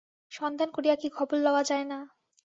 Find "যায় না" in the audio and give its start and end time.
1.63-1.99